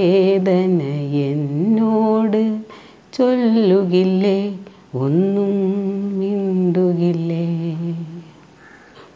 ചൊല്ലുകില്ലേ? 3.19 4.58
ഒന്നും 4.94 5.72
മിണ്ടുകില്ലേ? 6.19 7.77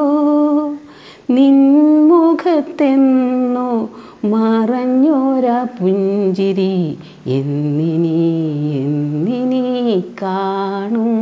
നിൻമുഖത്തെന്നോ 1.29 3.89
മറഞ്ഞോരാ 4.25 5.63
പുഞ്ചിരി 5.63 6.97
എന്നിനി 7.27 8.71
എന്നിനി 8.71 10.03
കാണും. 10.21 11.18